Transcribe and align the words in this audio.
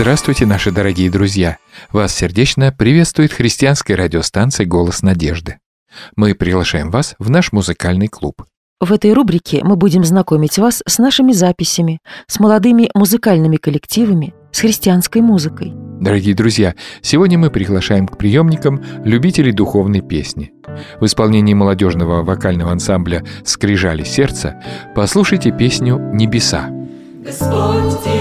Здравствуйте, 0.00 0.46
наши 0.46 0.70
дорогие 0.70 1.10
друзья! 1.10 1.56
Вас 1.90 2.14
сердечно 2.14 2.70
приветствует 2.70 3.32
христианская 3.32 3.96
радиостанция 3.96 4.64
«Голос 4.64 5.02
надежды». 5.02 5.58
Мы 6.14 6.36
приглашаем 6.36 6.92
вас 6.92 7.16
в 7.18 7.30
наш 7.30 7.50
музыкальный 7.50 8.06
клуб. 8.06 8.44
В 8.78 8.92
этой 8.92 9.12
рубрике 9.12 9.60
мы 9.64 9.74
будем 9.74 10.04
знакомить 10.04 10.56
вас 10.56 10.84
с 10.86 10.98
нашими 10.98 11.32
записями, 11.32 11.98
с 12.28 12.38
молодыми 12.38 12.88
музыкальными 12.94 13.56
коллективами, 13.56 14.34
с 14.52 14.60
христианской 14.60 15.20
музыкой. 15.20 15.72
Дорогие 16.00 16.36
друзья, 16.36 16.76
сегодня 17.02 17.36
мы 17.36 17.50
приглашаем 17.50 18.06
к 18.06 18.18
приемникам 18.18 18.80
любителей 19.04 19.50
духовной 19.50 20.00
песни. 20.00 20.52
В 21.00 21.06
исполнении 21.06 21.54
молодежного 21.54 22.22
вокального 22.22 22.70
ансамбля 22.70 23.24
«Скрижали 23.44 24.04
сердца» 24.04 24.62
послушайте 24.94 25.50
песню 25.50 25.98
«Небеса». 26.14 26.70
Господь 27.24 28.17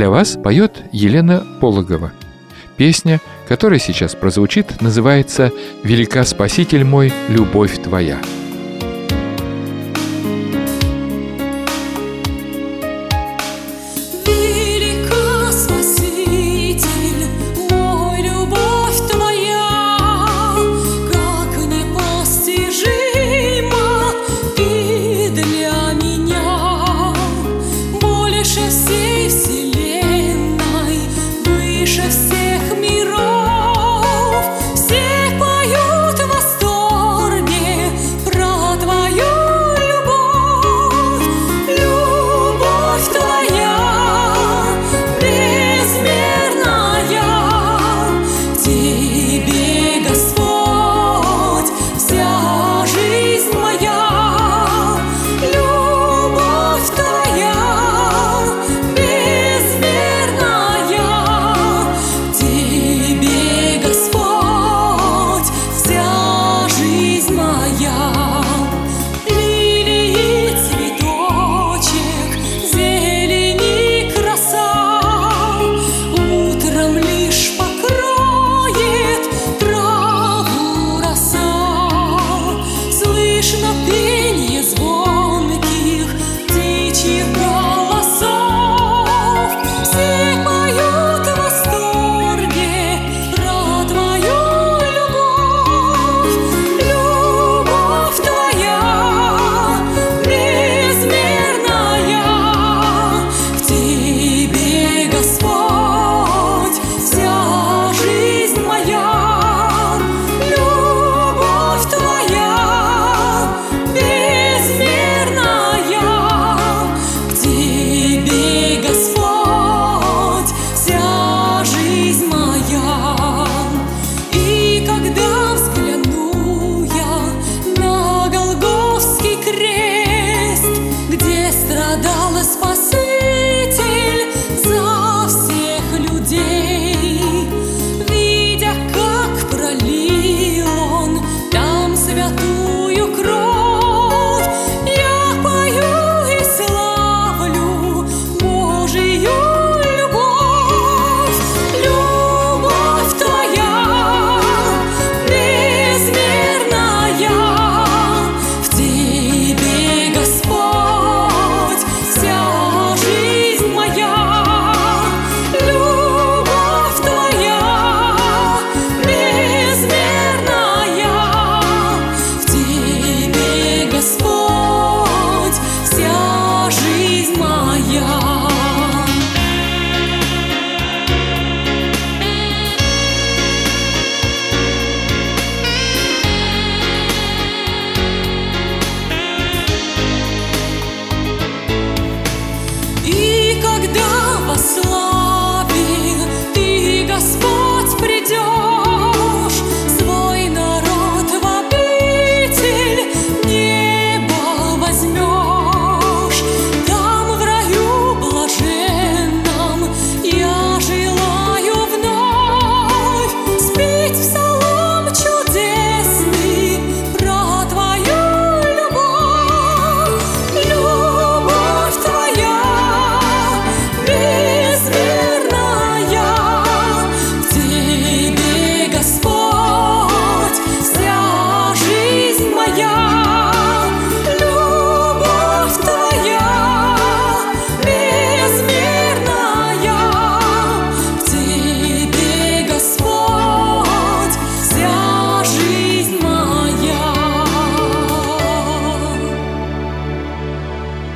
Для 0.00 0.08
вас 0.08 0.38
поет 0.42 0.82
Елена 0.92 1.46
Пологова. 1.60 2.10
Песня, 2.78 3.20
которая 3.46 3.78
сейчас 3.78 4.14
прозвучит, 4.14 4.80
называется 4.80 5.52
«Велика 5.84 6.24
Спаситель 6.24 6.84
мой, 6.84 7.12
любовь 7.28 7.82
твоя». 7.82 8.18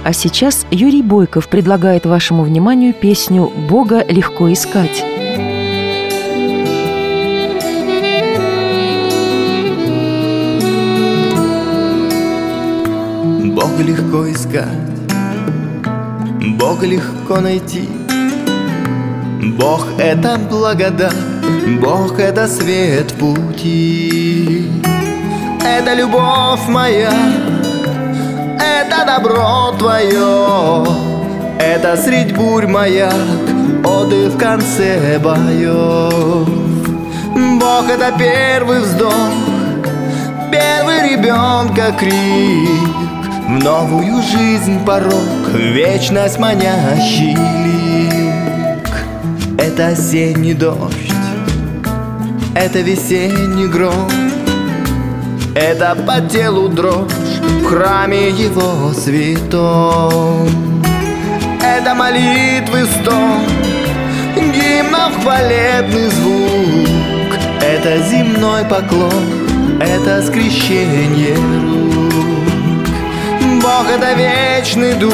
А 0.04 0.12
сейчас 0.12 0.66
Юрий 0.70 1.00
Бойков 1.00 1.48
предлагает 1.48 2.04
вашему 2.04 2.42
вниманию 2.42 2.92
песню 2.92 3.50
«Бога 3.70 4.04
легко 4.06 4.52
искать». 4.52 5.02
Бога 13.54 13.82
легко 13.82 14.30
искать, 14.30 14.66
Бога 16.58 16.84
легко 16.84 17.40
найти. 17.40 17.88
Бог— 19.58 19.86
это 19.98 20.38
благодать, 20.50 21.14
Бог— 21.80 22.18
это 22.20 22.46
свет 22.46 23.14
пути. 23.14 24.70
Это 25.64 25.94
любовь 25.94 26.68
моя, 26.68 27.10
это 28.58 29.04
добро 29.06 29.74
твое, 29.78 30.86
это 31.58 31.96
средь 31.96 32.34
бурь 32.34 32.66
моя, 32.66 33.12
отдых 33.84 34.34
в 34.34 34.38
конце 34.38 35.18
боев. 35.18 36.48
Бог— 37.60 37.88
это 37.88 38.12
первый 38.18 38.80
вздох, 38.80 39.12
Первый 40.54 41.10
ребенка 41.10 41.92
крик. 41.98 42.68
В 43.48 43.50
новую 43.50 44.22
жизнь 44.22 44.84
порог. 44.84 45.48
Вечность 45.52 46.38
манящий 46.38 47.34
лик. 47.64 48.88
Это 49.58 49.88
осенний 49.88 50.54
дождь. 50.54 51.12
Это 52.54 52.80
весенний 52.82 53.66
гром 53.66 54.08
Это 55.54 55.96
по 56.06 56.20
телу 56.20 56.69
дрожь 56.69 57.12
В 57.62 57.64
храме 57.64 58.31
его 58.31 58.93
святом 58.93 60.48
Это 61.62 61.94
молитвы 61.94 62.86
стон 62.86 63.46
Гимнов 64.36 65.22
хвалебный 65.22 66.08
звук 66.08 67.38
Это 67.60 67.98
земной 68.02 68.64
поклон 68.64 69.44
это 69.81 70.22
скрещение 70.22 71.34
рук. 71.34 72.86
Бог 73.60 73.86
это 73.90 74.14
вечный 74.14 74.94
дух, 74.94 75.12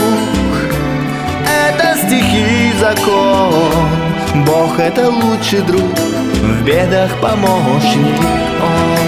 это 1.46 1.96
стихи 1.96 2.72
закон. 2.78 4.44
Бог 4.44 4.78
это 4.78 5.08
лучший 5.08 5.62
друг, 5.62 5.90
в 6.42 6.64
бедах 6.64 7.10
помощник 7.20 8.20
он. 8.62 8.99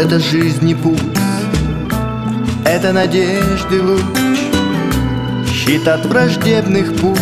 Это 0.00 0.18
жизни 0.18 0.72
путь, 0.72 0.98
это 2.64 2.90
надежды 2.92 3.82
луч, 3.82 4.38
Щит 5.46 5.86
от 5.86 6.06
враждебных 6.06 6.96
пуль, 6.96 7.18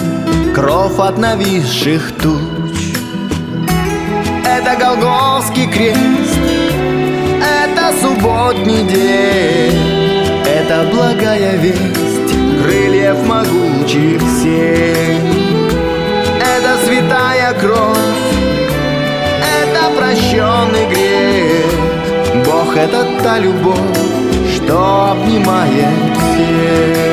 кров 0.55 1.01
от 1.01 1.19
нависших 1.19 2.13
туч. 2.23 2.79
Это 4.45 4.77
Голгофский 4.79 5.67
крест, 5.67 6.39
это 7.43 7.93
субботний 8.01 8.85
день, 8.87 10.37
это 10.47 10.89
благая 10.93 11.57
весть, 11.57 12.33
крыльев 12.63 13.27
могучих 13.27 14.23
семь. 14.41 15.19
Это 16.41 16.77
святая 16.87 17.55
кровь, 17.55 17.98
это 22.79 23.05
та 23.23 23.39
любовь, 23.41 23.77
что 24.55 25.11
обнимает 25.11 26.17
всех 26.17 27.09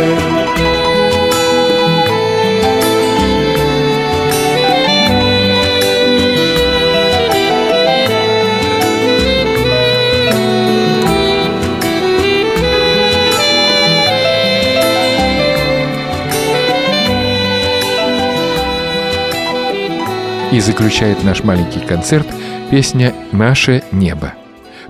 И 20.52 20.60
заключает 20.62 21.22
наш 21.26 21.44
маленький 21.44 21.82
концерт 21.82 22.28
песня 22.72 23.14
«Наше 23.34 23.84
небо». 23.92 24.45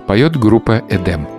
Поет 0.06 0.36
группа 0.36 0.84
«Эдем». 0.88 1.35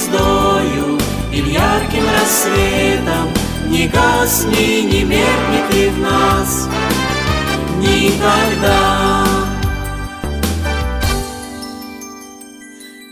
Звездою 0.00 0.98
и 1.32 1.38
ярким 1.38 2.04
рассветом. 2.18 3.28
Не 3.68 3.86
гасни, 3.88 4.82
не 4.82 5.04
меркни 5.04 5.62
ты 5.70 5.90
в 5.90 5.98
нас. 5.98 6.68
Никогда. 7.78 9.24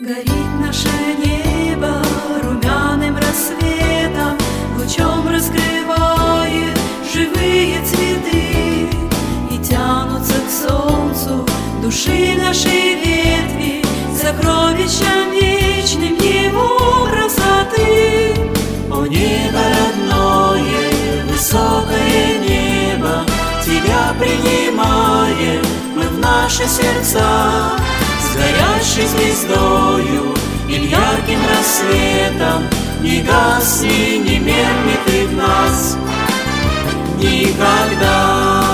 Горит 0.00 0.60
наше 0.60 0.88
небо 1.24 2.02
румяным 2.42 3.16
рассветом, 3.16 4.36
Лучом 4.76 5.28
раскрывает 5.28 6.78
живые 7.12 7.80
цветы. 7.84 8.88
И 9.50 9.58
тянутся 9.58 10.34
к 10.34 10.50
солнцу 10.50 11.46
души 11.82 12.36
нашей 12.38 12.67
наши 26.58 26.70
сердца 26.70 27.76
С 28.20 28.36
горящей 28.36 29.06
звездою 29.06 30.34
и 30.68 30.72
ярким 30.72 31.40
рассветом 31.50 32.64
Не 33.00 33.22
гасни, 33.22 34.18
не 34.18 34.38
меркни 34.38 34.96
ты 35.06 35.26
в 35.28 35.34
нас 35.34 35.96
никогда. 37.18 38.64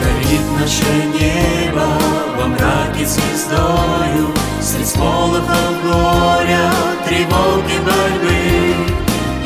Горит 0.00 0.40
наше 0.58 0.92
небо 1.14 1.86
во 2.36 2.46
мраке 2.48 3.06
звездою 3.06 4.28
Средь 4.60 4.88
сполохов 4.88 5.82
горя, 5.84 6.70
тревоги, 7.06 7.78
борьбы 7.84 8.45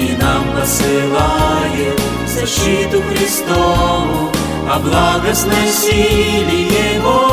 И 0.01 0.17
нам 0.17 0.45
посылает 0.57 2.01
защиту 2.27 3.03
Христову 3.03 4.31
О 4.67 4.79
благостной 4.79 5.69
силе 5.69 6.95
Его 6.97 7.29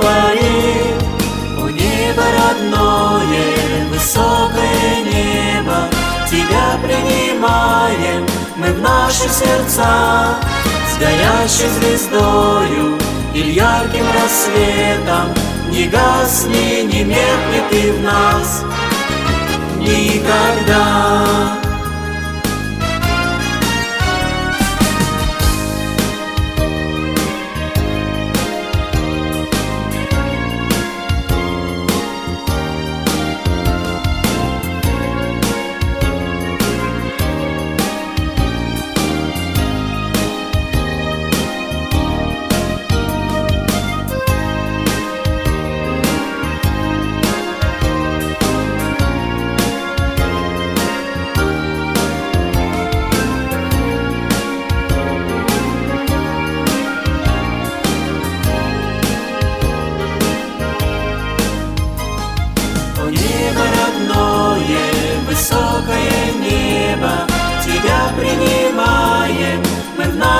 говорит 0.00 1.02
О 1.58 1.68
небо 1.68 2.22
родное, 2.38 3.88
высокое 3.90 5.02
небо 5.04 5.88
Тебя 6.30 6.78
мы 8.56 8.72
в 8.72 8.80
наши 8.80 9.28
сердца. 9.28 10.38
С 10.88 10.98
горящей 10.98 11.68
звездою 11.68 12.96
или 13.34 13.50
ярким 13.50 14.06
рассветом 14.14 15.34
Не 15.68 15.88
гасни, 15.88 16.82
не 16.82 17.02
меркни 17.02 17.62
ты 17.68 17.92
в 17.92 18.02
нас 18.02 18.62
Никогда 19.78 21.63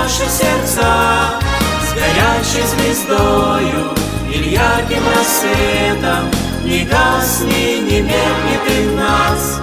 наши 0.05 0.29
сердца 0.31 1.41
С 1.83 1.93
горящей 1.95 2.67
звездою 2.67 3.95
или 4.33 4.51
ярким 4.51 5.03
рассветом 5.15 6.31
Не 6.65 6.85
гасни, 6.85 7.81
не 7.81 8.03
меркни 8.03 8.59
ты 8.67 8.89
в 8.89 8.97
нас. 8.97 9.61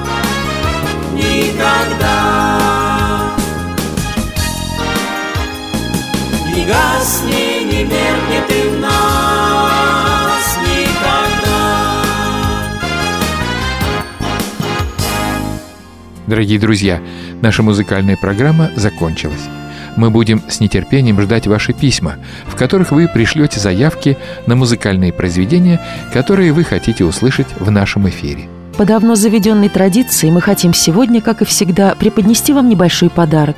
Никогда 1.14 2.16
Не 6.54 6.66
гасни, 6.66 7.64
не 7.64 7.84
меркни 7.84 8.44
ты 8.48 8.61
Дорогие 16.32 16.60
друзья, 16.60 17.02
наша 17.42 17.62
музыкальная 17.62 18.16
программа 18.16 18.72
закончилась. 18.78 19.50
Мы 19.98 20.12
будем 20.12 20.42
с 20.48 20.62
нетерпением 20.62 21.20
ждать 21.20 21.46
ваши 21.46 21.74
письма, 21.74 22.16
в 22.46 22.56
которых 22.56 22.94
вы 22.94 23.10
пришлете 23.10 23.60
заявки 23.60 24.18
на 24.48 24.56
музыкальные 24.56 25.12
произведения, 25.12 25.82
которые 26.14 26.54
вы 26.54 26.64
хотите 26.64 27.04
услышать 27.04 27.48
в 27.60 27.70
нашем 27.70 28.08
эфире. 28.08 28.48
По 28.78 28.86
давно 28.86 29.16
заведенной 29.16 29.70
традиции 29.70 30.30
мы 30.30 30.42
хотим 30.42 30.74
сегодня, 30.74 31.22
как 31.22 31.42
и 31.42 31.46
всегда, 31.46 31.94
преподнести 31.96 32.54
вам 32.54 32.70
небольшой 32.70 33.10
подарок. 33.10 33.58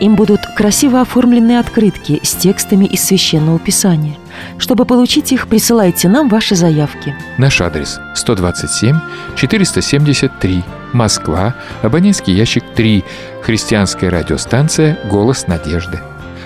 Им 0.00 0.16
будут 0.16 0.40
красиво 0.56 1.00
оформленные 1.00 1.60
открытки 1.60 2.20
с 2.22 2.34
текстами 2.34 2.86
из 2.86 3.04
Священного 3.04 3.58
Писания. 3.58 4.16
Чтобы 4.58 4.84
получить 4.84 5.32
их, 5.32 5.48
присылайте 5.48 6.08
нам 6.08 6.28
ваши 6.28 6.56
заявки. 6.56 7.14
Наш 7.38 7.60
адрес 7.60 8.00
127 8.14 8.98
473 9.36 10.64
Москва, 10.92 11.54
абонентский 11.82 12.34
ящик 12.34 12.64
3, 12.74 13.04
христианская 13.42 14.08
радиостанция 14.08 14.98
«Голос 15.10 15.46
надежды». 15.46 16.00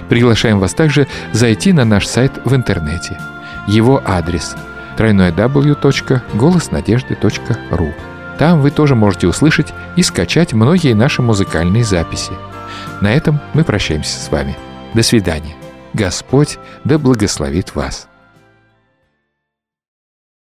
Приглашаем 0.09 0.59
вас 0.59 0.75
также 0.75 1.07
зайти 1.33 1.73
на 1.73 1.85
наш 1.85 2.07
сайт 2.07 2.33
в 2.45 2.55
интернете. 2.55 3.19
Его 3.67 4.03
адрес 4.05 4.57
www.голоснадежды.ру 4.99 7.95
Там 8.39 8.61
вы 8.61 8.71
тоже 8.71 8.95
можете 8.95 9.27
услышать 9.29 9.73
и 9.97 10.03
скачать 10.03 10.53
многие 10.53 10.93
наши 10.95 11.23
музыкальные 11.23 11.85
записи. 11.85 12.33
На 13.01 13.13
этом 13.13 13.41
мы 13.55 13.65
прощаемся 13.65 14.19
с 14.19 14.31
вами. 14.31 14.55
До 14.95 15.03
свидания. 15.03 15.55
Господь 15.95 16.59
да 16.85 16.99
благословит 16.99 17.75
вас. 17.75 18.08